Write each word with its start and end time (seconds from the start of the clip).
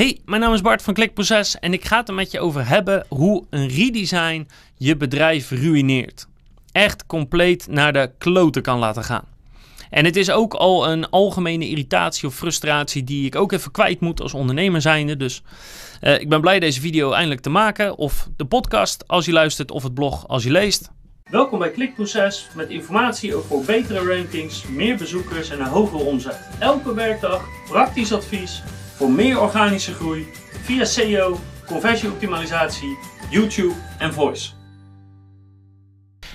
Hey, 0.00 0.20
mijn 0.24 0.40
naam 0.40 0.52
is 0.52 0.60
Bart 0.60 0.82
van 0.82 0.94
Klikproces 0.94 1.58
en 1.58 1.72
ik 1.72 1.84
ga 1.84 1.98
het 1.98 2.08
er 2.08 2.14
met 2.14 2.30
je 2.30 2.40
over 2.40 2.68
hebben 2.68 3.06
hoe 3.08 3.44
een 3.50 3.68
redesign 3.68 4.48
je 4.76 4.96
bedrijf 4.96 5.50
ruïneert. 5.50 6.26
Echt 6.72 7.06
compleet 7.06 7.66
naar 7.66 7.92
de 7.92 8.10
kloten 8.18 8.62
kan 8.62 8.78
laten 8.78 9.04
gaan. 9.04 9.24
En 9.90 10.04
het 10.04 10.16
is 10.16 10.30
ook 10.30 10.54
al 10.54 10.88
een 10.88 11.10
algemene 11.10 11.68
irritatie 11.68 12.28
of 12.28 12.34
frustratie 12.34 13.04
die 13.04 13.26
ik 13.26 13.36
ook 13.36 13.52
even 13.52 13.70
kwijt 13.70 14.00
moet 14.00 14.20
als 14.20 14.34
ondernemer 14.34 14.80
zijnde. 14.80 15.16
Dus 15.16 15.42
uh, 16.02 16.20
ik 16.20 16.28
ben 16.28 16.40
blij 16.40 16.60
deze 16.60 16.80
video 16.80 17.12
eindelijk 17.12 17.40
te 17.40 17.50
maken. 17.50 17.98
Of 17.98 18.28
de 18.36 18.44
podcast 18.44 19.08
als 19.08 19.24
je 19.24 19.32
luistert 19.32 19.70
of 19.70 19.82
het 19.82 19.94
blog 19.94 20.28
als 20.28 20.42
je 20.42 20.50
leest. 20.50 20.90
Welkom 21.24 21.58
bij 21.58 21.70
Klikproces 21.70 22.48
met 22.54 22.68
informatie 22.68 23.34
over 23.34 23.64
betere 23.64 24.16
rankings, 24.16 24.64
meer 24.68 24.96
bezoekers 24.96 25.50
en 25.50 25.60
een 25.60 25.66
hogere 25.66 26.02
omzet. 26.02 26.48
Elke 26.58 26.94
werkdag 26.94 27.44
praktisch 27.68 28.12
advies 28.12 28.62
voor 29.00 29.10
meer 29.10 29.40
organische 29.40 29.94
groei 29.94 30.26
via 30.62 30.84
SEO, 30.84 31.38
conversieoptimalisatie, 31.66 32.98
YouTube 33.30 33.74
en 33.98 34.12
voice. 34.12 34.50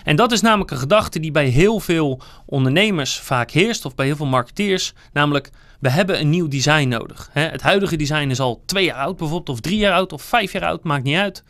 En 0.04 0.16
dat 0.16 0.32
is 0.32 0.42
namelijk 0.42 0.72
een 0.72 0.78
gedachte 0.78 1.20
die 1.20 1.32
bij 1.32 1.48
heel 1.48 1.80
veel 1.80 2.22
ondernemers 2.46 3.20
vaak 3.20 3.52
heerst, 3.52 3.86
of 3.86 3.96
bij 3.96 4.06
heel 4.06 4.16
veel 4.16 4.26
marketeers. 4.26 4.94
Namelijk, 5.14 5.50
we 5.80 5.90
hebben 5.90 6.20
een 6.20 6.30
nieuw 6.30 6.48
design 6.48 6.88
nodig. 6.88 7.30
Het 7.32 7.62
huidige 7.62 7.96
design 7.96 8.30
is 8.30 8.40
al 8.40 8.64
twee 8.66 8.86
jaar 8.86 8.98
oud 8.98 9.18
bijvoorbeeld, 9.18 9.50
of 9.50 9.60
drie 9.60 9.78
jaar 9.78 9.94
oud, 9.94 10.14
of 10.14 10.22
vijf 10.22 10.52
jaar 10.52 10.66
oud, 10.66 10.84
maakt 10.84 11.04
niet 11.04 11.18
uit. 11.18 11.44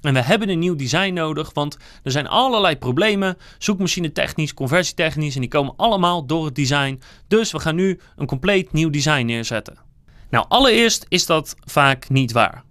En 0.00 0.14
we 0.14 0.20
hebben 0.20 0.48
een 0.48 0.58
nieuw 0.58 0.76
design 0.76 1.12
nodig, 1.12 1.50
want 1.54 1.76
er 2.02 2.10
zijn 2.10 2.28
allerlei 2.28 2.76
problemen, 2.76 3.36
zoekmachine 3.58 4.12
technisch, 4.12 4.54
conversietechnisch, 4.54 5.34
en 5.34 5.40
die 5.40 5.50
komen 5.50 5.74
allemaal 5.76 6.26
door 6.26 6.44
het 6.44 6.54
design. 6.54 7.00
Dus 7.28 7.52
we 7.52 7.58
gaan 7.58 7.74
nu 7.74 8.00
een 8.16 8.26
compleet 8.26 8.72
nieuw 8.72 8.90
design 8.90 9.24
neerzetten. 9.24 9.89
Nou, 10.30 10.44
allereerst 10.48 11.06
is 11.08 11.26
dat 11.26 11.56
vaak 11.64 12.08
niet 12.08 12.32
waar. 12.32 12.64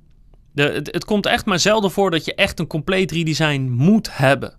De, 0.51 0.63
het, 0.83 1.05
komt 1.05 1.25
echt 1.25 1.45
maar 1.45 1.59
zelden 1.59 1.91
voor 1.91 2.11
dat 2.11 2.25
je 2.25 2.35
echt 2.35 2.59
een 2.59 2.67
compleet 2.67 3.11
redesign 3.11 3.61
moet 3.61 4.17
hebben. 4.17 4.57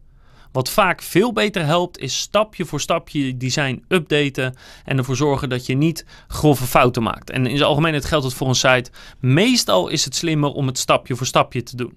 Wat 0.52 0.70
vaak 0.70 1.02
veel 1.02 1.32
beter 1.32 1.64
helpt, 1.64 1.98
is 1.98 2.18
stapje 2.18 2.64
voor 2.64 2.80
stapje 2.80 3.26
je 3.26 3.36
design 3.36 3.84
updaten 3.88 4.56
en 4.84 4.98
ervoor 4.98 5.16
zorgen 5.16 5.48
dat 5.48 5.66
je 5.66 5.74
niet 5.74 6.06
grove 6.28 6.64
fouten 6.64 7.02
maakt. 7.02 7.30
En 7.30 7.46
in 7.46 7.54
het 7.54 7.62
algemeen 7.62 8.02
geldt 8.02 8.24
het 8.24 8.34
voor 8.34 8.48
een 8.48 8.54
site. 8.54 8.90
Meestal 9.20 9.88
is 9.88 10.04
het 10.04 10.14
slimmer 10.14 10.50
om 10.50 10.66
het 10.66 10.78
stapje 10.78 11.16
voor 11.16 11.26
stapje 11.26 11.62
te 11.62 11.76
doen. 11.76 11.96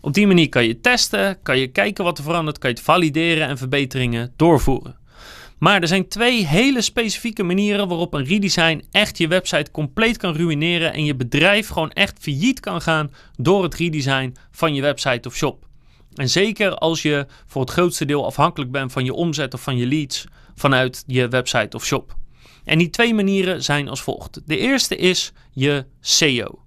Op 0.00 0.12
die 0.12 0.26
manier 0.26 0.48
kan 0.48 0.66
je 0.66 0.80
testen, 0.80 1.38
kan 1.42 1.58
je 1.58 1.66
kijken 1.66 2.04
wat 2.04 2.18
er 2.18 2.24
verandert, 2.24 2.58
kan 2.58 2.70
je 2.70 2.76
het 2.76 2.84
valideren 2.84 3.48
en 3.48 3.58
verbeteringen 3.58 4.32
doorvoeren. 4.36 4.96
Maar 5.58 5.80
er 5.80 5.88
zijn 5.88 6.08
twee 6.08 6.46
hele 6.46 6.80
specifieke 6.80 7.42
manieren 7.42 7.88
waarop 7.88 8.14
een 8.14 8.24
redesign 8.24 8.84
echt 8.90 9.18
je 9.18 9.28
website 9.28 9.70
compleet 9.70 10.16
kan 10.16 10.36
ruïneren 10.36 10.92
en 10.92 11.04
je 11.04 11.14
bedrijf 11.14 11.68
gewoon 11.68 11.90
echt 11.90 12.18
failliet 12.20 12.60
kan 12.60 12.80
gaan 12.80 13.12
door 13.36 13.62
het 13.62 13.74
redesign 13.74 14.36
van 14.50 14.74
je 14.74 14.82
website 14.82 15.28
of 15.28 15.36
shop. 15.36 15.66
En 16.14 16.28
zeker 16.28 16.74
als 16.74 17.02
je 17.02 17.26
voor 17.46 17.60
het 17.60 17.70
grootste 17.70 18.04
deel 18.04 18.26
afhankelijk 18.26 18.70
bent 18.70 18.92
van 18.92 19.04
je 19.04 19.14
omzet 19.14 19.54
of 19.54 19.62
van 19.62 19.76
je 19.76 19.86
leads 19.86 20.24
vanuit 20.54 21.04
je 21.06 21.28
website 21.28 21.76
of 21.76 21.84
shop. 21.84 22.16
En 22.64 22.78
die 22.78 22.90
twee 22.90 23.14
manieren 23.14 23.62
zijn 23.62 23.88
als 23.88 24.02
volgt. 24.02 24.40
De 24.46 24.58
eerste 24.58 24.96
is 24.96 25.32
je 25.52 25.86
SEO. 26.00 26.64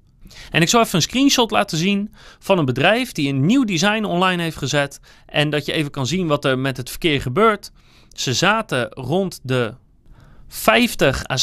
En 0.51 0.61
ik 0.61 0.69
zal 0.69 0.81
even 0.81 0.95
een 0.95 1.01
screenshot 1.01 1.51
laten 1.51 1.77
zien 1.77 2.13
van 2.39 2.57
een 2.57 2.65
bedrijf 2.65 3.11
die 3.11 3.29
een 3.29 3.45
nieuw 3.45 3.63
design 3.63 4.03
online 4.03 4.41
heeft 4.41 4.57
gezet. 4.57 4.99
En 5.25 5.49
dat 5.49 5.65
je 5.65 5.71
even 5.71 5.91
kan 5.91 6.07
zien 6.07 6.27
wat 6.27 6.45
er 6.45 6.59
met 6.59 6.77
het 6.77 6.89
verkeer 6.89 7.21
gebeurt. 7.21 7.71
Ze 8.17 8.33
zaten 8.33 8.89
rond 8.89 9.39
de 9.43 9.73
50 10.47 11.29
à 11.29 11.35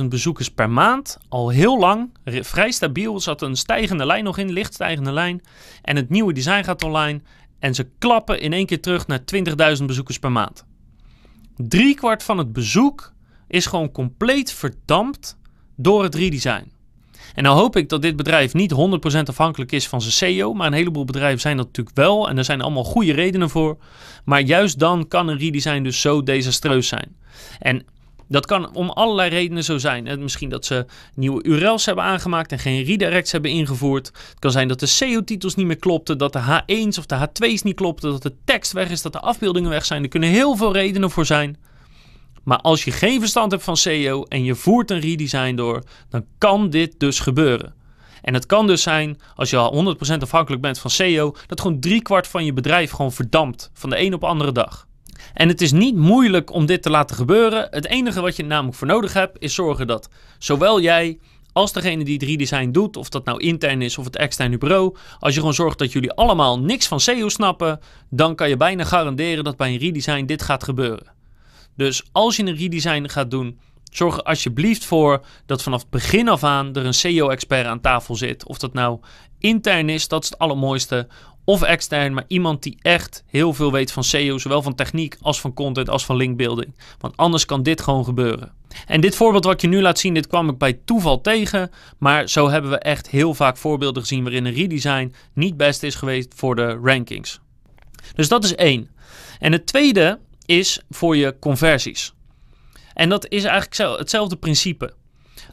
60.000 0.00 0.04
bezoekers 0.08 0.50
per 0.50 0.70
maand. 0.70 1.18
Al 1.28 1.48
heel 1.48 1.78
lang. 1.78 2.10
Vrij 2.24 2.70
stabiel. 2.70 3.20
Zat 3.20 3.42
een 3.42 3.56
stijgende 3.56 4.06
lijn 4.06 4.24
nog 4.24 4.38
in. 4.38 4.52
Licht 4.52 4.74
stijgende 4.74 5.12
lijn. 5.12 5.42
En 5.82 5.96
het 5.96 6.08
nieuwe 6.08 6.32
design 6.32 6.64
gaat 6.64 6.82
online. 6.82 7.20
En 7.58 7.74
ze 7.74 7.90
klappen 7.98 8.40
in 8.40 8.52
één 8.52 8.66
keer 8.66 8.80
terug 8.80 9.06
naar 9.06 9.20
20.000 9.78 9.84
bezoekers 9.84 10.18
per 10.18 10.32
maand. 10.32 10.64
Driekwart 11.56 12.22
van 12.22 12.38
het 12.38 12.52
bezoek 12.52 13.12
is 13.48 13.66
gewoon 13.66 13.92
compleet 13.92 14.52
verdampt 14.52 15.38
door 15.76 16.02
het 16.02 16.14
redesign. 16.14 16.72
En 17.34 17.42
nou 17.42 17.56
hoop 17.56 17.76
ik 17.76 17.88
dat 17.88 18.02
dit 18.02 18.16
bedrijf 18.16 18.54
niet 18.54 18.74
100% 18.74 18.76
afhankelijk 19.22 19.72
is 19.72 19.88
van 19.88 20.00
zijn 20.00 20.12
SEO. 20.12 20.54
Maar 20.54 20.66
een 20.66 20.72
heleboel 20.72 21.04
bedrijven 21.04 21.40
zijn 21.40 21.56
dat 21.56 21.66
natuurlijk 21.66 21.96
wel. 21.96 22.28
En 22.28 22.38
er 22.38 22.44
zijn 22.44 22.60
allemaal 22.60 22.84
goede 22.84 23.12
redenen 23.12 23.50
voor. 23.50 23.76
Maar 24.24 24.40
juist 24.40 24.78
dan 24.78 25.08
kan 25.08 25.28
een 25.28 25.38
redesign 25.38 25.82
dus 25.82 26.00
zo 26.00 26.22
desastreus 26.22 26.88
zijn. 26.88 27.16
En 27.58 27.84
dat 28.28 28.46
kan 28.46 28.74
om 28.74 28.90
allerlei 28.90 29.30
redenen 29.30 29.64
zo 29.64 29.78
zijn. 29.78 30.22
Misschien 30.22 30.48
dat 30.48 30.64
ze 30.64 30.86
nieuwe 31.14 31.42
URL's 31.42 31.86
hebben 31.86 32.04
aangemaakt 32.04 32.52
en 32.52 32.58
geen 32.58 32.84
redirects 32.84 33.32
hebben 33.32 33.50
ingevoerd. 33.50 34.06
Het 34.06 34.38
kan 34.38 34.50
zijn 34.50 34.68
dat 34.68 34.80
de 34.80 34.86
SEO-titels 34.86 35.54
niet 35.54 35.66
meer 35.66 35.76
klopten, 35.76 36.18
dat 36.18 36.32
de 36.32 36.40
H1's 36.40 36.98
of 36.98 37.06
de 37.06 37.28
H2's 37.28 37.62
niet 37.62 37.74
klopten, 37.74 38.10
dat 38.10 38.22
de 38.22 38.34
tekst 38.44 38.72
weg 38.72 38.90
is, 38.90 39.02
dat 39.02 39.12
de 39.12 39.20
afbeeldingen 39.20 39.70
weg 39.70 39.84
zijn. 39.84 40.02
Er 40.02 40.08
kunnen 40.08 40.28
heel 40.28 40.56
veel 40.56 40.72
redenen 40.72 41.10
voor 41.10 41.26
zijn. 41.26 41.56
Maar 42.44 42.58
als 42.58 42.84
je 42.84 42.90
geen 42.90 43.20
verstand 43.20 43.50
hebt 43.50 43.64
van 43.64 43.76
SEO 43.76 44.22
en 44.22 44.44
je 44.44 44.54
voert 44.54 44.90
een 44.90 45.00
redesign 45.00 45.54
door, 45.54 45.82
dan 46.08 46.24
kan 46.38 46.70
dit 46.70 46.94
dus 46.98 47.20
gebeuren. 47.20 47.74
En 48.22 48.34
het 48.34 48.46
kan 48.46 48.66
dus 48.66 48.82
zijn, 48.82 49.20
als 49.34 49.50
je 49.50 49.56
al 49.56 49.96
100% 50.16 50.18
afhankelijk 50.18 50.62
bent 50.62 50.78
van 50.78 50.90
SEO, 50.90 51.34
dat 51.46 51.60
gewoon 51.60 51.80
driekwart 51.80 52.26
van 52.26 52.44
je 52.44 52.52
bedrijf 52.52 52.90
gewoon 52.90 53.12
verdampt 53.12 53.70
van 53.74 53.90
de 53.90 54.00
een 54.00 54.14
op 54.14 54.20
de 54.20 54.26
andere 54.26 54.52
dag. 54.52 54.86
En 55.34 55.48
het 55.48 55.60
is 55.60 55.72
niet 55.72 55.96
moeilijk 55.96 56.52
om 56.52 56.66
dit 56.66 56.82
te 56.82 56.90
laten 56.90 57.16
gebeuren. 57.16 57.68
Het 57.70 57.86
enige 57.86 58.20
wat 58.20 58.36
je 58.36 58.44
namelijk 58.44 58.76
voor 58.76 58.86
nodig 58.86 59.12
hebt, 59.12 59.36
is 59.40 59.54
zorgen 59.54 59.86
dat 59.86 60.08
zowel 60.38 60.80
jij 60.80 61.18
als 61.52 61.72
degene 61.72 62.04
die 62.04 62.14
het 62.14 62.22
redesign 62.22 62.70
doet, 62.70 62.96
of 62.96 63.08
dat 63.08 63.24
nou 63.24 63.40
intern 63.40 63.82
is 63.82 63.98
of 63.98 64.04
het 64.04 64.16
externe 64.16 64.58
bureau, 64.58 64.96
als 65.18 65.32
je 65.32 65.38
gewoon 65.38 65.54
zorgt 65.54 65.78
dat 65.78 65.92
jullie 65.92 66.12
allemaal 66.12 66.60
niks 66.60 66.86
van 66.86 67.00
SEO 67.00 67.28
snappen, 67.28 67.80
dan 68.10 68.34
kan 68.34 68.48
je 68.48 68.56
bijna 68.56 68.84
garanderen 68.84 69.44
dat 69.44 69.56
bij 69.56 69.72
een 69.72 69.78
redesign 69.78 70.24
dit 70.24 70.42
gaat 70.42 70.64
gebeuren. 70.64 71.20
Dus 71.76 72.02
als 72.12 72.36
je 72.36 72.42
een 72.42 72.56
redesign 72.56 73.08
gaat 73.08 73.30
doen, 73.30 73.58
zorg 73.90 74.16
er 74.16 74.22
alsjeblieft 74.22 74.84
voor 74.84 75.24
dat 75.46 75.62
vanaf 75.62 75.80
het 75.80 75.90
begin 75.90 76.28
af 76.28 76.44
aan 76.44 76.74
er 76.74 76.86
een 76.86 76.94
SEO-expert 76.94 77.66
aan 77.66 77.80
tafel 77.80 78.16
zit. 78.16 78.46
Of 78.46 78.58
dat 78.58 78.72
nou 78.72 79.00
intern 79.38 79.88
is, 79.88 80.08
dat 80.08 80.22
is 80.22 80.30
het 80.30 80.38
allermooiste. 80.38 81.08
Of 81.44 81.62
extern, 81.62 82.14
maar 82.14 82.24
iemand 82.26 82.62
die 82.62 82.78
echt 82.82 83.24
heel 83.26 83.54
veel 83.54 83.72
weet 83.72 83.92
van 83.92 84.04
SEO, 84.04 84.38
zowel 84.38 84.62
van 84.62 84.74
techniek 84.74 85.16
als 85.20 85.40
van 85.40 85.54
content 85.54 85.88
als 85.88 86.04
van 86.04 86.16
linkbuilding. 86.16 86.74
Want 86.98 87.16
anders 87.16 87.44
kan 87.44 87.62
dit 87.62 87.80
gewoon 87.80 88.04
gebeuren. 88.04 88.52
En 88.86 89.00
dit 89.00 89.16
voorbeeld 89.16 89.44
wat 89.44 89.60
je 89.60 89.68
nu 89.68 89.80
laat 89.80 89.98
zien, 89.98 90.14
dit 90.14 90.26
kwam 90.26 90.48
ik 90.48 90.58
bij 90.58 90.80
toeval 90.84 91.20
tegen. 91.20 91.70
Maar 91.98 92.28
zo 92.28 92.48
hebben 92.48 92.70
we 92.70 92.78
echt 92.78 93.08
heel 93.08 93.34
vaak 93.34 93.56
voorbeelden 93.56 94.02
gezien 94.02 94.22
waarin 94.22 94.44
een 94.44 94.52
redesign 94.52 95.14
niet 95.32 95.56
best 95.56 95.82
is 95.82 95.94
geweest 95.94 96.32
voor 96.36 96.56
de 96.56 96.78
rankings. 96.82 97.40
Dus 98.14 98.28
dat 98.28 98.44
is 98.44 98.54
één. 98.54 98.90
En 99.38 99.52
het 99.52 99.66
tweede 99.66 100.18
is 100.46 100.80
voor 100.90 101.16
je 101.16 101.36
conversies. 101.38 102.12
En 102.94 103.08
dat 103.08 103.28
is 103.28 103.44
eigenlijk 103.44 103.98
hetzelfde 103.98 104.36
principe. 104.36 104.94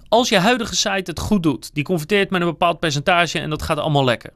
Als 0.09 0.29
je 0.29 0.37
huidige 0.37 0.75
site 0.75 1.11
het 1.11 1.19
goed 1.19 1.43
doet, 1.43 1.69
die 1.73 1.83
converteert 1.83 2.29
met 2.29 2.41
een 2.41 2.47
bepaald 2.47 2.79
percentage 2.79 3.39
en 3.39 3.49
dat 3.49 3.61
gaat 3.61 3.77
allemaal 3.77 4.03
lekker. 4.03 4.33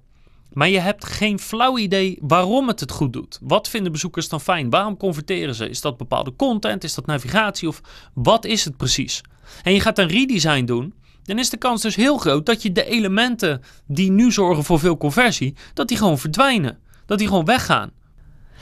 Maar 0.53 0.69
je 0.69 0.79
hebt 0.79 1.05
geen 1.05 1.39
flauw 1.39 1.77
idee 1.77 2.17
waarom 2.21 2.67
het 2.67 2.79
het 2.79 2.91
goed 2.91 3.13
doet. 3.13 3.39
Wat 3.41 3.69
vinden 3.69 3.91
bezoekers 3.91 4.29
dan 4.29 4.41
fijn? 4.41 4.69
Waarom 4.69 4.97
converteren 4.97 5.55
ze? 5.55 5.69
Is 5.69 5.81
dat 5.81 5.97
bepaalde 5.97 6.35
content? 6.35 6.83
Is 6.83 6.93
dat 6.93 7.05
navigatie? 7.05 7.67
Of 7.67 7.81
wat 8.13 8.45
is 8.45 8.65
het 8.65 8.77
precies? 8.77 9.21
En 9.63 9.73
je 9.73 9.79
gaat 9.79 9.99
een 9.99 10.07
redesign 10.07 10.65
doen. 10.65 10.93
Dan 11.23 11.39
is 11.39 11.49
de 11.49 11.57
kans 11.57 11.81
dus 11.81 11.95
heel 11.95 12.17
groot 12.17 12.45
dat 12.45 12.61
je 12.61 12.71
de 12.71 12.85
elementen 12.85 13.61
die 13.87 14.11
nu 14.11 14.31
zorgen 14.31 14.63
voor 14.63 14.79
veel 14.79 14.97
conversie, 14.97 15.55
dat 15.73 15.87
die 15.87 15.97
gewoon 15.97 16.19
verdwijnen. 16.19 16.79
Dat 17.05 17.17
die 17.17 17.27
gewoon 17.27 17.45
weggaan. 17.45 17.91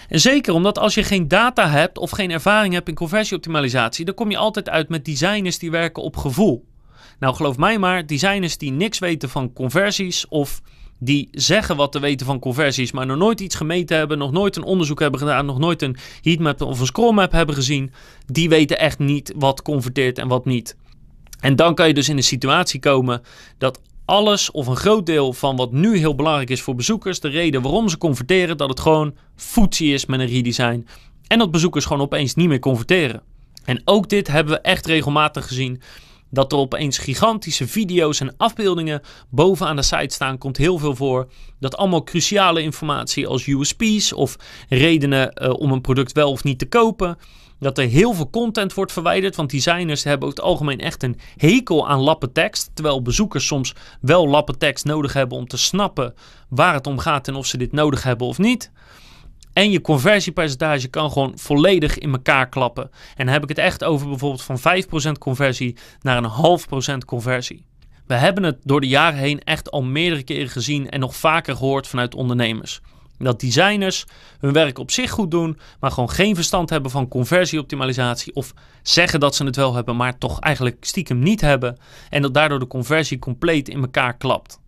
En 0.08 0.20
zeker 0.20 0.54
omdat 0.54 0.78
als 0.80 0.94
je 0.94 1.04
geen 1.04 1.28
data 1.28 1.70
hebt 1.70 1.98
of 1.98 2.12
geen 2.12 2.32
ervaring 2.32 2.74
hebt 2.74 2.88
in 2.88 2.96
conversieoptimalisatie, 2.96 4.06
dan 4.06 4.16
kom 4.16 4.32
je 4.32 4.38
altijd 4.38 4.70
uit 4.70 4.90
met 4.90 5.06
designers 5.06 5.60
die 5.60 5.72
werken 5.72 6.04
op 6.04 6.18
gevoel. 6.18 6.66
Nou, 7.20 7.36
geloof 7.36 7.58
mij 7.58 7.80
maar, 7.80 8.06
designers 8.06 8.58
die 8.58 8.72
niks 8.72 9.00
weten 9.00 9.30
van 9.30 9.54
conversies 9.54 10.28
of 10.28 10.62
die 11.04 11.28
zeggen 11.32 11.76
wat 11.76 11.92
te 11.92 12.00
weten 12.00 12.26
van 12.26 12.40
conversies, 12.40 12.92
maar 12.92 13.06
nog 13.06 13.18
nooit 13.18 13.40
iets 13.40 13.56
gemeten 13.56 13.98
hebben, 13.98 14.18
nog 14.18 14.32
nooit 14.32 14.56
een 14.56 14.64
onderzoek 14.64 15.00
hebben 15.00 15.20
gedaan, 15.20 15.46
nog 15.46 15.60
nooit 15.60 15.82
een 15.82 15.98
heatmap 16.22 16.62
of 16.62 16.80
een 16.80 16.86
scrollmap 16.86 17.32
hebben 17.32 17.56
gezien, 17.56 17.92
die 18.26 18.50
weten 18.50 18.80
echt 18.80 19.00
niet 19.00 19.34
wat 19.36 19.62
converteert 19.62 20.18
en 20.18 20.28
wat 20.28 20.46
niet. 20.46 20.76
En 21.40 21.56
dan 21.56 21.76
kan 21.76 21.88
je 21.88 21.94
dus 21.94 22.10
in 22.10 22.18
een 22.18 22.24
situatie 22.24 22.80
komen 22.80 23.22
dat 23.58 23.80
alles 24.12 24.52
of 24.52 24.68
een 24.68 24.76
groot 24.76 25.06
deel 25.06 25.34
van 25.34 25.56
wat 25.56 25.72
nu 25.72 25.98
heel 25.98 26.16
belangrijk 26.16 26.50
is 26.50 26.62
voor 26.62 26.76
bezoekers, 26.76 27.20
de 27.20 27.28
reden 27.28 27.62
waarom 27.62 27.90
ze 27.90 27.98
converteren, 27.98 28.58
dat 28.58 28.70
het 28.70 28.80
gewoon 28.80 29.16
footsie 29.36 29.94
is 29.94 30.06
met 30.06 30.20
een 30.20 30.28
redesign. 30.28 30.88
En 31.28 31.40
dat 31.40 31.52
bezoekers 31.52 31.86
gewoon 31.86 32.02
opeens 32.02 32.36
niet 32.36 32.48
meer 32.48 32.60
converteren. 32.60 33.22
En 33.66 33.82
ook 33.86 34.10
dit 34.10 34.28
hebben 34.28 34.54
we 34.54 34.62
echt 34.62 34.86
regelmatig 34.86 35.48
gezien. 35.48 35.82
Dat 36.32 36.52
er 36.52 36.58
opeens 36.58 36.98
gigantische 36.98 37.68
video's 37.68 38.20
en 38.20 38.34
afbeeldingen 38.38 39.02
bovenaan 39.30 39.76
de 39.76 39.82
site 39.82 40.14
staan, 40.14 40.38
komt 40.38 40.58
heel 40.58 40.78
veel 40.78 40.96
voor. 40.96 41.28
Dat 41.60 41.78
allemaal 41.78 42.04
cruciale 42.04 42.62
informatie 42.62 43.28
als 43.28 43.48
USP's 43.48 44.14
of 44.14 44.36
redenen 44.70 45.42
uh, 45.42 45.54
om 45.54 45.72
een 45.72 45.82
product 45.82 46.12
wel 46.12 46.32
of 46.32 46.44
niet 46.44 46.60
te 46.60 46.68
kopen. 46.68 47.18
Dat 47.60 47.78
er 47.78 47.88
heel 47.88 48.14
veel 48.14 48.30
content 48.30 48.74
wordt 48.74 48.92
verwijderd, 48.92 49.36
want 49.36 49.50
designers 49.50 50.04
hebben 50.04 50.28
over 50.28 50.40
het 50.40 50.48
algemeen 50.48 50.80
echt 50.80 51.04
een 51.04 51.20
hekel 51.36 51.88
aan 51.88 52.00
lappen 52.00 52.32
tekst. 52.32 52.72
Terwijl 52.74 53.02
bezoekers 53.02 53.46
soms 53.46 53.74
wel 54.02 54.28
lappen 54.28 54.58
tekst 54.58 54.86
nodig 54.86 55.14
hebben 55.14 55.38
om 55.38 55.48
te 55.48 55.58
snappen 55.58 56.14
waar 56.50 56.74
het 56.74 56.88
om 56.88 57.00
gaat 57.00 57.28
en 57.28 57.36
of 57.36 57.46
ze 57.46 57.58
dit 57.58 57.72
nodig 57.72 58.04
hebben 58.04 58.28
of 58.28 58.38
niet. 58.38 58.72
En 59.54 59.72
je 59.72 59.82
conversiepercentage 59.82 60.88
kan 60.88 61.12
gewoon 61.12 61.32
volledig 61.36 61.98
in 61.98 62.12
elkaar 62.12 62.50
klappen. 62.50 62.84
En 63.16 63.26
dan 63.26 63.34
heb 63.34 63.44
ik 63.44 63.50
het 63.50 63.58
echt 63.58 63.84
over 63.84 64.08
bijvoorbeeld 64.08 64.44
van 64.44 64.60
5% 64.60 65.12
conversie 65.20 65.78
naar 66.02 66.18
een 66.18 66.24
half 66.24 66.68
procent 66.68 67.06
conversie. 67.06 67.66
We 68.08 68.14
hebben 68.14 68.44
het 68.44 68.58
door 68.64 68.82
de 68.82 68.88
jaren 68.88 69.20
heen 69.20 69.44
echt 69.44 69.72
al 69.72 69.82
meerdere 69.84 70.24
keren 70.24 70.50
gezien 70.50 70.90
en 70.90 71.00
nog 71.00 71.16
vaker 71.16 71.56
gehoord 71.56 71.88
vanuit 71.88 72.16
ondernemers. 72.16 72.82
Dat 73.18 73.40
designers 73.40 74.06
hun 74.40 74.54
werk 74.54 74.80
op 74.80 74.92
zich 74.92 75.12
goed 75.12 75.32
doen, 75.32 75.60
maar 75.80 75.92
gewoon 75.92 76.10
geen 76.10 76.36
verstand 76.36 76.70
hebben 76.70 76.92
van 76.92 77.08
conversieoptimalisatie. 77.08 78.36
Of 78.36 78.54
zeggen 78.82 79.20
dat 79.20 79.36
ze 79.36 79.44
het 79.44 79.56
wel 79.56 79.74
hebben, 79.74 79.96
maar 79.96 80.18
toch 80.18 80.40
eigenlijk 80.40 80.86
stiekem 80.86 81.20
niet 81.20 81.42
hebben. 81.42 81.78
En 82.10 82.22
dat 82.22 82.34
daardoor 82.34 82.60
de 82.60 82.68
conversie 82.68 83.20
compleet 83.20 83.70
in 83.70 83.82
elkaar 83.82 84.18
klapt. 84.18 84.61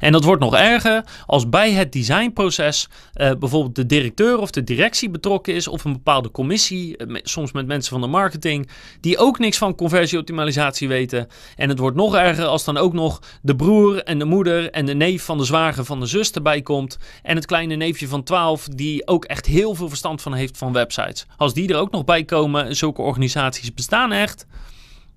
En 0.00 0.12
dat 0.12 0.24
wordt 0.24 0.42
nog 0.42 0.54
erger 0.54 1.04
als 1.26 1.48
bij 1.48 1.72
het 1.72 1.92
designproces 1.92 2.88
uh, 3.14 3.30
bijvoorbeeld 3.38 3.74
de 3.74 3.86
directeur 3.86 4.38
of 4.38 4.50
de 4.50 4.64
directie 4.64 5.10
betrokken 5.10 5.54
is 5.54 5.68
of 5.68 5.84
een 5.84 5.92
bepaalde 5.92 6.30
commissie, 6.30 6.96
eh, 6.96 7.20
soms 7.22 7.52
met 7.52 7.66
mensen 7.66 7.92
van 7.92 8.00
de 8.00 8.06
marketing, 8.06 8.68
die 9.00 9.18
ook 9.18 9.38
niks 9.38 9.58
van 9.58 9.74
conversieoptimalisatie 9.74 10.88
weten. 10.88 11.28
En 11.56 11.68
het 11.68 11.78
wordt 11.78 11.96
nog 11.96 12.14
erger 12.14 12.46
als 12.46 12.64
dan 12.64 12.76
ook 12.76 12.92
nog 12.92 13.22
de 13.42 13.56
broer 13.56 14.02
en 14.02 14.18
de 14.18 14.24
moeder 14.24 14.70
en 14.70 14.86
de 14.86 14.94
neef 14.94 15.24
van 15.24 15.38
de 15.38 15.44
zwager 15.44 15.84
van 15.84 16.00
de 16.00 16.06
zus 16.06 16.30
erbij 16.30 16.62
komt 16.62 16.98
en 17.22 17.36
het 17.36 17.46
kleine 17.46 17.74
neefje 17.74 18.08
van 18.08 18.22
12 18.22 18.68
die 18.68 19.06
ook 19.06 19.24
echt 19.24 19.46
heel 19.46 19.74
veel 19.74 19.88
verstand 19.88 20.22
van 20.22 20.34
heeft 20.34 20.58
van 20.58 20.72
websites. 20.72 21.26
Als 21.36 21.54
die 21.54 21.68
er 21.68 21.78
ook 21.78 21.90
nog 21.90 22.04
bij 22.04 22.24
komen, 22.24 22.76
zulke 22.76 23.02
organisaties 23.02 23.74
bestaan 23.74 24.12
echt, 24.12 24.46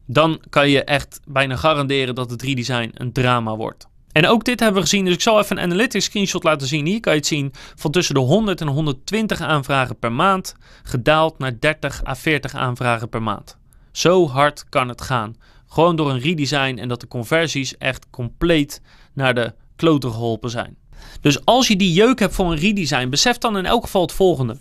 dan 0.05 0.41
kan 0.49 0.69
je 0.69 0.83
echt 0.83 1.19
bijna 1.27 1.55
garanderen 1.55 2.15
dat 2.15 2.29
het 2.29 2.41
redesign 2.41 2.91
een 2.93 3.11
drama 3.11 3.55
wordt. 3.55 3.90
En 4.11 4.27
ook 4.27 4.43
dit 4.43 4.59
hebben 4.59 4.81
we 4.81 4.87
gezien, 4.89 5.05
dus 5.05 5.13
ik 5.13 5.21
zal 5.21 5.39
even 5.39 5.57
een 5.57 5.63
analytics 5.63 6.05
screenshot 6.05 6.43
laten 6.43 6.67
zien. 6.67 6.85
Hier 6.85 6.99
kan 6.99 7.13
je 7.13 7.19
het 7.19 7.27
zien 7.27 7.53
van 7.75 7.91
tussen 7.91 8.15
de 8.15 8.21
100 8.21 8.61
en 8.61 8.67
120 8.67 9.41
aanvragen 9.41 9.99
per 9.99 10.11
maand, 10.11 10.55
gedaald 10.83 11.37
naar 11.37 11.59
30 11.59 12.05
à 12.05 12.15
40 12.15 12.53
aanvragen 12.53 13.09
per 13.09 13.21
maand. 13.21 13.57
Zo 13.91 14.27
hard 14.27 14.65
kan 14.69 14.87
het 14.87 15.01
gaan. 15.01 15.35
Gewoon 15.67 15.95
door 15.95 16.09
een 16.09 16.19
redesign 16.19 16.77
en 16.77 16.87
dat 16.87 16.99
de 16.99 17.07
conversies 17.07 17.77
echt 17.77 18.09
compleet 18.09 18.81
naar 19.13 19.33
de 19.33 19.53
kloten 19.75 20.11
geholpen 20.11 20.49
zijn. 20.49 20.77
Dus 21.21 21.45
als 21.45 21.67
je 21.67 21.75
die 21.75 21.93
jeuk 21.93 22.19
hebt 22.19 22.33
voor 22.33 22.51
een 22.51 22.57
redesign, 22.57 23.09
besef 23.09 23.37
dan 23.37 23.57
in 23.57 23.65
elk 23.65 23.83
geval 23.83 24.01
het 24.01 24.11
volgende. 24.11 24.57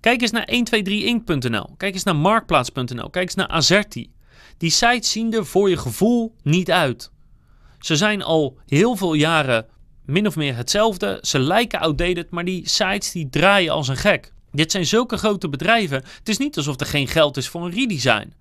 Kijk 0.00 0.20
eens 0.20 0.30
naar 0.30 0.48
123ink.nl, 0.52 1.74
kijk 1.76 1.94
eens 1.94 2.02
naar 2.02 2.16
marktplaats.nl, 2.16 3.10
kijk 3.10 3.24
eens 3.24 3.34
naar 3.34 3.48
Azerti. 3.48 4.12
Die 4.58 4.70
sites 4.70 5.10
zien 5.10 5.32
er 5.32 5.46
voor 5.46 5.70
je 5.70 5.76
gevoel 5.76 6.34
niet 6.42 6.70
uit. 6.70 7.12
Ze 7.84 7.96
zijn 7.96 8.22
al 8.22 8.56
heel 8.66 8.96
veel 8.96 9.14
jaren 9.14 9.66
min 10.04 10.26
of 10.26 10.36
meer 10.36 10.56
hetzelfde. 10.56 11.18
Ze 11.22 11.38
lijken 11.38 11.80
outdated, 11.80 12.30
maar 12.30 12.44
die 12.44 12.68
sites 12.68 13.12
die 13.12 13.28
draaien 13.30 13.72
als 13.72 13.88
een 13.88 13.96
gek. 13.96 14.32
Dit 14.52 14.70
zijn 14.70 14.86
zulke 14.86 15.16
grote 15.16 15.48
bedrijven. 15.48 16.02
Het 16.18 16.28
is 16.28 16.38
niet 16.38 16.56
alsof 16.56 16.80
er 16.80 16.86
geen 16.86 17.08
geld 17.08 17.36
is 17.36 17.48
voor 17.48 17.64
een 17.64 17.72
redesign. 17.72 18.32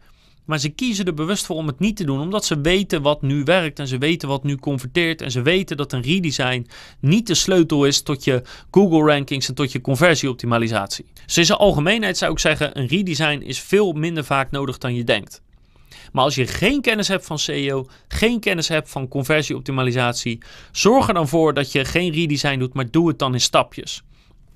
Maar 0.45 0.59
ze 0.59 0.69
kiezen 0.69 1.05
er 1.05 1.13
bewust 1.13 1.45
voor 1.45 1.55
om 1.55 1.67
het 1.67 1.79
niet 1.79 1.95
te 1.95 2.03
doen, 2.03 2.19
omdat 2.19 2.45
ze 2.45 2.61
weten 2.61 3.01
wat 3.01 3.21
nu 3.21 3.43
werkt 3.43 3.79
en 3.79 3.87
ze 3.87 3.97
weten 3.97 4.27
wat 4.27 4.43
nu 4.43 4.55
converteert 4.55 5.21
en 5.21 5.31
ze 5.31 5.41
weten 5.41 5.77
dat 5.77 5.93
een 5.93 6.01
redesign 6.01 6.67
niet 6.99 7.27
de 7.27 7.35
sleutel 7.35 7.85
is 7.85 8.01
tot 8.01 8.23
je 8.23 8.41
Google 8.71 9.13
rankings 9.13 9.47
en 9.47 9.55
tot 9.55 9.71
je 9.71 9.81
conversieoptimalisatie. 9.81 11.05
Dus 11.25 11.37
in 11.37 11.45
zijn 11.45 11.59
algemeenheid 11.59 12.17
zou 12.17 12.31
ik 12.31 12.39
zeggen, 12.39 12.79
een 12.79 12.87
redesign 12.87 13.41
is 13.41 13.59
veel 13.59 13.93
minder 13.93 14.23
vaak 14.23 14.51
nodig 14.51 14.77
dan 14.77 14.95
je 14.95 15.03
denkt. 15.03 15.41
Maar 16.11 16.23
als 16.23 16.35
je 16.35 16.47
geen 16.47 16.81
kennis 16.81 17.07
hebt 17.07 17.25
van 17.25 17.39
SEO, 17.39 17.87
geen 18.07 18.39
kennis 18.39 18.67
hebt 18.67 18.89
van 18.89 19.07
conversieoptimalisatie, 19.07 20.41
zorg 20.71 21.07
er 21.07 21.13
dan 21.13 21.27
voor 21.27 21.53
dat 21.53 21.71
je 21.71 21.85
geen 21.85 22.11
redesign 22.11 22.59
doet, 22.59 22.73
maar 22.73 22.91
doe 22.91 23.07
het 23.07 23.19
dan 23.19 23.33
in 23.33 23.41
stapjes. 23.41 24.03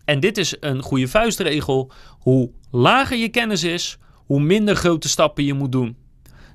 En 0.06 0.19
dit 0.19 0.38
is 0.38 0.56
een 0.60 0.81
goede 0.81 1.07
vuistregel. 1.07 1.92
Hoe 2.19 2.50
lager 2.72 3.18
je 3.18 3.30
kennis 3.30 3.63
is, 3.63 3.98
hoe 4.25 4.39
minder 4.39 4.75
grote 4.75 5.10
stappen 5.10 5.44
je 5.44 5.54
moet 5.54 5.72
doen. 5.72 5.95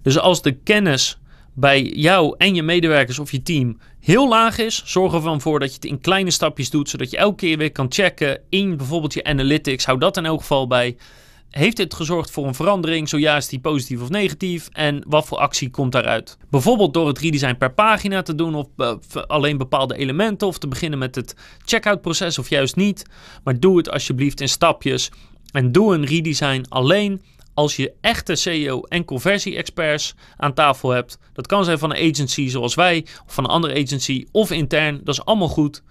Dus 0.02 0.18
als 0.18 0.42
de 0.42 0.52
kennis 0.52 1.18
bij 1.54 1.82
jou 1.82 2.34
en 2.38 2.54
je 2.54 2.62
medewerkers 2.62 3.18
of 3.18 3.30
je 3.30 3.42
team 3.42 3.78
heel 4.00 4.28
laag 4.28 4.58
is, 4.58 4.82
zorg 4.84 5.12
ervan 5.14 5.40
voor 5.40 5.58
dat 5.60 5.68
je 5.68 5.74
het 5.74 5.84
in 5.84 6.00
kleine 6.00 6.30
stapjes 6.30 6.70
doet, 6.70 6.88
zodat 6.88 7.10
je 7.10 7.16
elke 7.16 7.36
keer 7.36 7.58
weer 7.58 7.72
kan 7.72 7.86
checken 7.88 8.40
in 8.48 8.76
bijvoorbeeld 8.76 9.14
je 9.14 9.24
analytics. 9.24 9.84
Hou 9.84 9.98
dat 9.98 10.16
in 10.16 10.26
elk 10.26 10.40
geval 10.40 10.66
bij. 10.66 10.96
Heeft 11.52 11.76
dit 11.76 11.94
gezorgd 11.94 12.30
voor 12.30 12.46
een 12.46 12.54
verandering? 12.54 13.08
Zo 13.08 13.18
ja, 13.18 13.36
is 13.36 13.48
die 13.48 13.60
positief 13.60 14.02
of 14.02 14.08
negatief? 14.08 14.68
En 14.72 15.04
wat 15.06 15.26
voor 15.26 15.38
actie 15.38 15.70
komt 15.70 15.92
daaruit? 15.92 16.38
Bijvoorbeeld 16.50 16.94
door 16.94 17.06
het 17.06 17.18
redesign 17.18 17.56
per 17.56 17.72
pagina 17.72 18.22
te 18.22 18.34
doen 18.34 18.54
of 18.54 18.66
uh, 18.76 18.94
alleen 19.26 19.58
bepaalde 19.58 19.96
elementen 19.96 20.46
of 20.46 20.58
te 20.58 20.68
beginnen 20.68 20.98
met 20.98 21.14
het 21.14 21.36
checkout 21.64 22.00
proces 22.00 22.38
of 22.38 22.48
juist 22.48 22.76
niet. 22.76 23.06
Maar 23.44 23.60
doe 23.60 23.76
het 23.76 23.90
alsjeblieft 23.90 24.40
in 24.40 24.48
stapjes 24.48 25.10
en 25.50 25.72
doe 25.72 25.94
een 25.94 26.04
redesign 26.04 26.64
alleen 26.68 27.22
als 27.54 27.76
je 27.76 27.92
echte 28.00 28.34
SEO 28.34 28.82
en 28.82 29.04
conversie-experts 29.04 30.14
aan 30.36 30.54
tafel 30.54 30.90
hebt. 30.90 31.18
Dat 31.32 31.46
kan 31.46 31.64
zijn 31.64 31.78
van 31.78 31.90
een 31.90 32.10
agency 32.10 32.48
zoals 32.48 32.74
wij 32.74 33.06
of 33.26 33.34
van 33.34 33.44
een 33.44 33.50
andere 33.50 33.82
agency 33.82 34.26
of 34.30 34.50
intern. 34.50 35.00
Dat 35.04 35.14
is 35.14 35.24
allemaal 35.24 35.48
goed. 35.48 35.82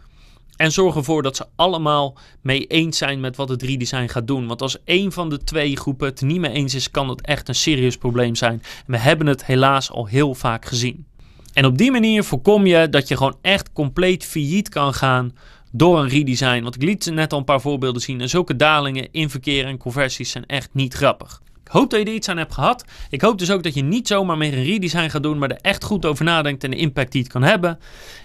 En 0.56 0.72
zorg 0.72 0.96
ervoor 0.96 1.24
dat 1.24 1.36
ze 1.36 1.46
allemaal 1.56 2.18
mee 2.42 2.68
eens 2.68 2.98
zijn 2.98 3.20
met 3.20 3.36
wat 3.36 3.50
het 3.50 3.62
redesign 3.62 4.08
gaat 4.08 4.28
doen. 4.28 4.48
Want 4.48 4.62
als 4.62 4.84
één 4.84 5.12
van 5.12 5.30
de 5.30 5.44
twee 5.44 5.78
groepen 5.78 6.08
het 6.08 6.22
niet 6.22 6.40
mee 6.40 6.52
eens 6.52 6.76
is, 6.76 6.92
kan 6.92 7.10
het 7.10 7.22
echt 7.22 7.48
een 7.48 7.56
serieus 7.56 7.98
probleem 7.98 8.36
zijn. 8.36 8.64
We 8.86 8.98
hebben 8.98 9.28
het 9.28 9.46
helaas 9.46 9.92
al 9.92 10.06
heel 10.06 10.34
vaak 10.34 10.66
gezien. 10.66 11.06
En 11.54 11.66
op 11.66 11.78
die 11.78 11.92
manier 11.92 12.24
voorkom 12.24 12.66
je 12.66 12.90
dat 12.90 13.08
je 13.08 13.18
gewoon 13.18 13.38
echt 13.42 13.74
compleet 13.74 14.26
failliet 14.26 14.70
kan 14.70 14.94
gaan 14.94 15.36
door 15.72 16.00
een 16.00 16.10
redesign. 16.10 16.64
Want 16.64 16.76
ik 16.76 16.82
liet 16.82 17.12
net 17.14 17.34
al 17.34 17.40
een 17.40 17.46
paar 17.46 17.62
voorbeelden 17.62 18.02
zien. 18.02 18.22
En 18.22 18.30
zulke 18.30 18.56
dalingen 18.56 19.12
in 19.12 19.30
verkeer 19.30 19.66
en 19.66 19.78
conversies 19.78 20.32
zijn 20.32 20.46
echt 20.46 20.70
niet 20.74 20.94
grappig. 20.94 21.42
Hoop 21.72 21.90
dat 21.90 22.00
je 22.00 22.06
er 22.06 22.14
iets 22.14 22.28
aan 22.28 22.38
hebt 22.38 22.54
gehad. 22.54 22.86
Ik 23.10 23.22
hoop 23.22 23.38
dus 23.38 23.52
ook 23.52 23.64
dat 23.64 23.74
je 23.74 23.84
niet 23.84 24.08
zomaar 24.08 24.38
meer 24.38 24.54
een 24.54 24.64
redesign 24.64 25.10
gaat 25.10 25.24
doen, 25.24 25.38
maar 25.38 25.50
er 25.50 25.58
echt 25.62 25.84
goed 25.84 26.06
over 26.06 26.26
nadenkt 26.26 26.64
en 26.64 26.70
de 26.70 26.78
impact 26.78 27.12
die 27.12 27.22
het 27.22 27.32
kan 27.32 27.44
hebben. 27.44 27.80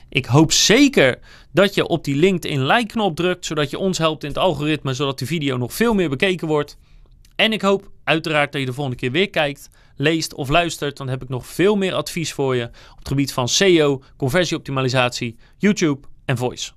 Ik 0.08 0.26
hoop 0.26 0.52
zeker 0.52 1.19
dat 1.52 1.75
je 1.75 1.87
op 1.87 2.04
die 2.04 2.16
LinkedIn 2.16 2.66
like-knop 2.66 3.16
drukt, 3.16 3.46
zodat 3.46 3.70
je 3.70 3.78
ons 3.78 3.98
helpt 3.98 4.22
in 4.22 4.28
het 4.28 4.38
algoritme, 4.38 4.94
zodat 4.94 5.19
de 5.19 5.26
video 5.26 5.56
nog 5.56 5.75
veel 5.75 5.94
meer 5.94 6.08
bekeken 6.08 6.48
wordt. 6.48 6.78
En 7.37 7.52
ik 7.52 7.62
hoop 7.62 7.90
uiteraard 8.04 8.52
dat 8.52 8.60
je 8.60 8.66
de 8.66 8.72
volgende 8.72 8.98
keer 8.98 9.10
weer 9.10 9.31
kijkt, 9.31 9.69
leest 9.96 10.34
of 10.34 10.48
luistert. 10.48 10.96
Dan 10.96 11.08
heb 11.08 11.22
ik 11.22 11.28
nog 11.28 11.46
veel 11.46 11.76
meer 11.76 11.94
advies 11.94 12.32
voor 12.32 12.56
je 12.56 12.64
op 12.64 12.98
het 12.98 13.08
gebied 13.08 13.32
van 13.32 13.48
SEO, 13.48 14.02
conversieoptimalisatie, 14.16 15.37
YouTube 15.58 16.06
en 16.25 16.37
voice. 16.37 16.72